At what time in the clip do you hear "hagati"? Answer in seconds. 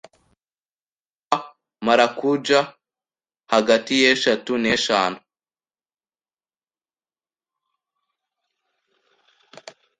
3.53-3.91